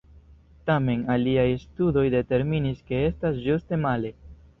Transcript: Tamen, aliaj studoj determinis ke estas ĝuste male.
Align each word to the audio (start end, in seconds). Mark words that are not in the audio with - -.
Tamen, 0.69 1.01
aliaj 1.15 1.43
studoj 1.63 2.05
determinis 2.13 2.81
ke 2.87 3.03
estas 3.11 3.39
ĝuste 3.45 3.81
male. 3.85 4.13